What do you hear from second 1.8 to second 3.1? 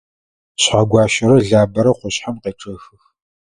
къушъхьэм къечъэхых.